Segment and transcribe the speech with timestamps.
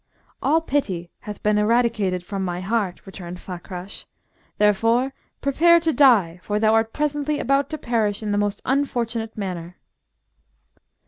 [0.41, 4.07] "All pity hath been eradicated from my heart," returned Fakrash.
[4.57, 9.37] "Therefore prepare to die, for thou art presently about to perish in the most unfortunate
[9.37, 9.77] manner."